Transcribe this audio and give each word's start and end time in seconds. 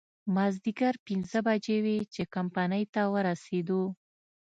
مازديګر 0.35 0.95
پينځه 1.05 1.39
بجې 1.47 1.77
وې 1.85 1.97
چې 2.13 2.21
کمپنۍ 2.35 2.83
ته 2.93 3.01
ورسېدو. 3.13 3.83